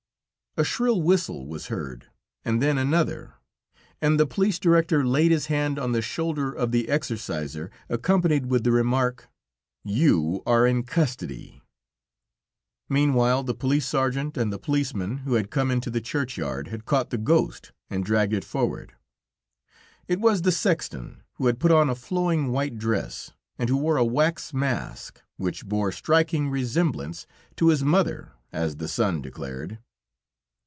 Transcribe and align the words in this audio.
A 0.57 0.65
shrill 0.65 1.01
whistle 1.01 1.47
was 1.47 1.67
heard, 1.67 2.07
and 2.43 2.61
then 2.61 2.77
another, 2.77 3.35
and 4.01 4.19
the 4.19 4.25
police 4.27 4.59
director 4.59 5.07
laid 5.07 5.31
his 5.31 5.45
hand 5.45 5.79
on 5.79 5.93
the 5.93 6.01
shoulder 6.01 6.51
of 6.51 6.71
the 6.73 6.89
exorcisor, 6.89 7.71
accompanied 7.87 8.47
with 8.47 8.65
the 8.65 8.73
remark: 8.73 9.29
"You 9.85 10.43
are 10.45 10.67
in 10.67 10.83
custody." 10.83 11.61
Meanwhile, 12.89 13.43
the 13.43 13.53
police 13.53 13.85
sergeant 13.85 14.35
and 14.35 14.51
the 14.51 14.59
policeman, 14.59 15.19
who 15.19 15.35
had 15.35 15.51
come 15.51 15.71
into 15.71 15.89
the 15.89 16.01
churchyard, 16.01 16.67
had 16.67 16.83
caught 16.83 17.11
the 17.11 17.17
ghost, 17.17 17.71
and 17.89 18.03
dragged 18.03 18.33
it 18.33 18.43
forward. 18.43 18.93
It 20.09 20.19
was 20.19 20.41
the 20.41 20.51
sexton, 20.51 21.23
who 21.35 21.45
had 21.47 21.61
put 21.61 21.71
on 21.71 21.89
a 21.89 21.95
flowing, 21.95 22.51
white 22.51 22.77
dress, 22.77 23.31
and 23.57 23.69
who 23.69 23.77
wore 23.77 23.95
a 23.95 24.03
wax 24.03 24.53
mask, 24.53 25.21
which 25.37 25.65
bore 25.65 25.93
striking 25.93 26.49
resemblance 26.49 27.25
to 27.55 27.69
his 27.69 27.85
mother, 27.85 28.33
as 28.51 28.75
the 28.75 28.89
son 28.89 29.21
declared. 29.21 29.79